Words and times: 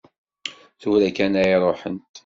Tura 0.81 1.09
kan 1.15 1.33
ay 1.41 1.53
ruḥent. 1.61 2.13